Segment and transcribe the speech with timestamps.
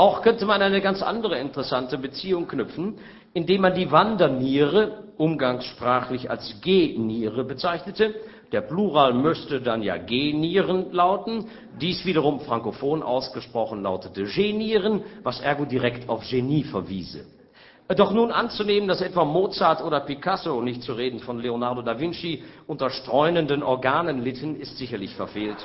[0.00, 2.96] Auch könnte man eine ganz andere interessante Beziehung knüpfen,
[3.34, 8.14] indem man die Wanderniere umgangssprachlich als Geniere bezeichnete.
[8.50, 11.48] Der Plural müsste dann ja Genieren lauten.
[11.78, 17.26] Dies wiederum frankophon ausgesprochen lautete Genieren, was ergo direkt auf Genie verwiese.
[17.94, 22.42] Doch nun anzunehmen, dass etwa Mozart oder Picasso, nicht zu reden von Leonardo da Vinci,
[22.66, 25.58] unter streunenden Organen litten, ist sicherlich verfehlt.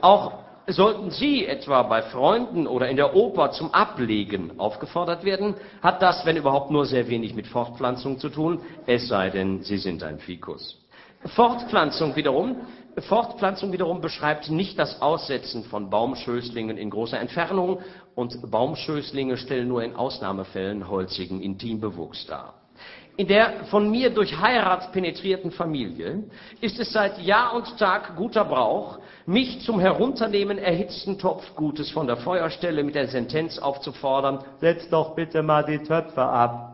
[0.00, 6.02] Auch sollten Sie etwa bei Freunden oder in der Oper zum Ablegen aufgefordert werden, hat
[6.02, 10.02] das, wenn überhaupt, nur sehr wenig mit Fortpflanzung zu tun, es sei denn, Sie sind
[10.02, 10.78] ein Fikus.
[11.34, 12.56] Fortpflanzung wiederum,
[12.98, 17.78] Fortpflanzung wiederum beschreibt nicht das Aussetzen von Baumschößlingen in großer Entfernung
[18.14, 22.54] und Baumschößlinge stellen nur in Ausnahmefällen holzigen Intimbewuchs dar
[23.16, 26.24] in der von mir durch Heirat penetrierten Familie
[26.60, 32.16] ist es seit Jahr und Tag guter Brauch, mich zum Herunternehmen erhitzten Topfgutes von der
[32.16, 36.68] Feuerstelle mit der Sentenz aufzufordern, setz doch bitte mal die Töpfe ab.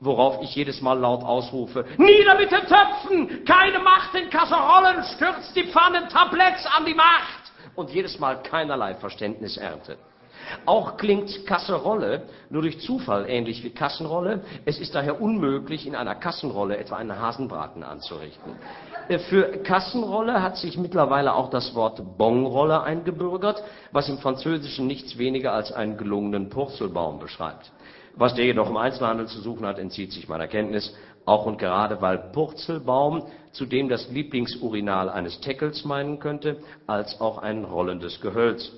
[0.00, 3.44] Worauf ich jedes Mal laut ausrufe, nieder mit den Töpfen!
[3.44, 7.52] Keine Macht in Kasserollen, stürzt die Pfannen Tabletts an die Macht!
[7.74, 9.98] Und jedes Mal keinerlei Verständnis ernte.
[10.66, 14.42] Auch klingt Kasserolle nur durch Zufall ähnlich wie Kassenrolle.
[14.64, 18.52] Es ist daher unmöglich, in einer Kassenrolle etwa einen Hasenbraten anzurichten.
[19.08, 25.18] Äh, für Kassenrolle hat sich mittlerweile auch das Wort Bonrolle eingebürgert, was im Französischen nichts
[25.18, 27.70] weniger als einen gelungenen Purzelbaum beschreibt.
[28.14, 30.92] Was der jedoch im Einzelhandel zu suchen hat, entzieht sich meiner Kenntnis,
[31.24, 37.64] auch und gerade weil Purzelbaum zudem das Lieblingsurinal eines Teckels meinen könnte, als auch ein
[37.64, 38.72] rollendes Gehölz.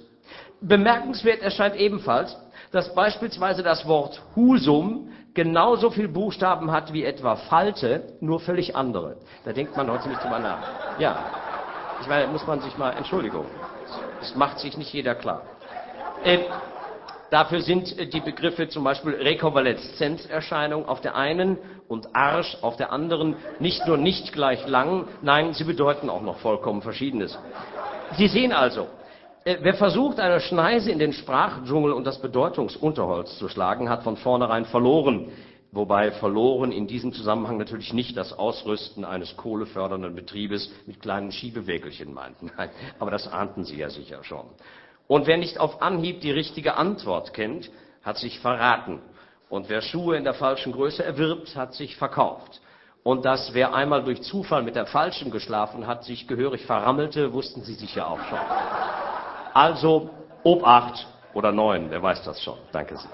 [0.60, 2.36] Bemerkenswert erscheint ebenfalls,
[2.72, 9.16] dass beispielsweise das Wort Husum genauso viel Buchstaben hat wie etwa Falte, nur völlig andere.
[9.44, 10.98] Da denkt man heute nicht drüber nach.
[10.98, 11.24] Ja,
[12.00, 13.46] ich meine, muss man sich mal, Entschuldigung,
[14.20, 15.42] das macht sich nicht jeder klar.
[16.24, 16.40] Äh,
[17.30, 22.92] dafür sind äh, die Begriffe zum Beispiel Rekonvaleszenzerscheinung auf der einen und Arsch auf der
[22.92, 27.38] anderen nicht nur nicht gleich lang, nein, sie bedeuten auch noch vollkommen Verschiedenes.
[28.16, 28.88] Sie sehen also,
[29.44, 34.66] wer versucht, eine Schneise in den Sprachdschungel und das Bedeutungsunterholz zu schlagen, hat von vornherein
[34.66, 35.32] verloren.
[35.72, 42.12] Wobei verloren in diesem Zusammenhang natürlich nicht das Ausrüsten eines kohlefördernden Betriebes mit kleinen Schiebewägelchen
[42.12, 42.42] meint.
[42.56, 44.46] Nein, aber das ahnten Sie ja sicher schon.
[45.06, 47.70] Und wer nicht auf Anhieb die richtige Antwort kennt,
[48.02, 49.00] hat sich verraten.
[49.48, 52.60] Und wer Schuhe in der falschen Größe erwirbt, hat sich verkauft.
[53.02, 57.62] Und dass wer einmal durch Zufall mit der falschen geschlafen hat, sich gehörig verrammelte, wussten
[57.62, 58.38] Sie sicher auch schon.
[59.54, 60.10] Also
[60.42, 62.56] ob acht oder neun, wer weiß das schon.
[62.72, 63.10] Danke sehr.